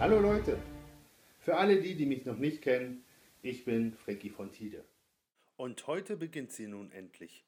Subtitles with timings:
[0.00, 0.56] Hallo Leute!
[1.40, 3.02] Für alle die, die mich noch nicht kennen,
[3.42, 4.84] ich bin Frankie von Tide.
[5.56, 7.44] Und heute beginnt sie nun endlich.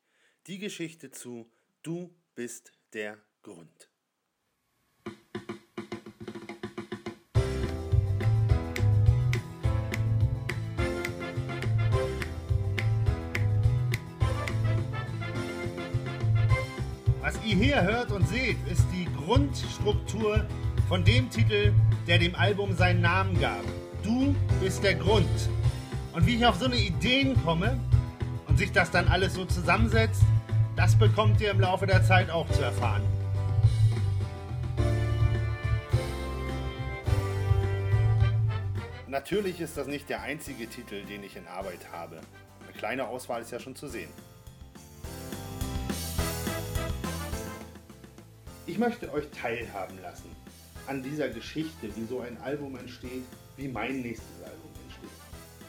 [0.49, 1.49] Die Geschichte zu
[1.85, 3.89] Du bist der Grund.
[17.21, 20.45] Was ihr hier hört und seht, ist die Grundstruktur
[20.91, 21.73] von dem Titel,
[22.09, 23.63] der dem Album seinen Namen gab.
[24.03, 25.29] Du bist der Grund.
[26.13, 27.79] Und wie ich auf so eine Ideen komme
[28.49, 30.25] und sich das dann alles so zusammensetzt,
[30.75, 33.03] das bekommt ihr im Laufe der Zeit auch zu erfahren.
[39.07, 42.21] Natürlich ist das nicht der einzige Titel, den ich in Arbeit habe.
[42.65, 44.11] Eine kleine Auswahl ist ja schon zu sehen.
[48.67, 50.35] Ich möchte euch teilhaben lassen
[50.87, 53.25] an dieser Geschichte, wie so ein Album entsteht,
[53.57, 55.11] wie mein nächstes Album entsteht.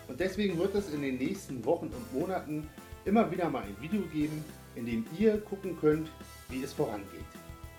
[0.08, 2.68] Und deswegen wird es in den nächsten Wochen und Monaten
[3.06, 4.44] immer wieder mal ein Video geben,
[4.76, 6.09] in dem ihr gucken könnt,
[6.50, 7.26] wie es vorangeht.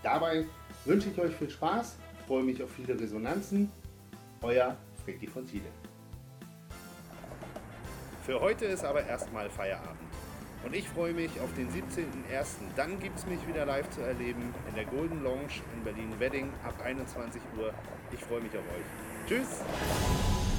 [0.03, 0.45] Dabei
[0.85, 3.71] wünsche ich euch viel Spaß, freue mich auf viele Resonanzen.
[4.43, 5.67] Euer Freddy von Tide.
[8.25, 10.22] Für heute ist aber erstmal Feierabend.
[10.65, 12.47] Und ich freue mich auf den 17.01.
[12.77, 16.75] Dann gibt es mich wieder live zu erleben in der Golden Lounge in Berlin-Wedding ab
[16.85, 17.73] 21 Uhr.
[18.13, 19.29] Ich freue mich auf euch.
[19.29, 20.52] Tschüss!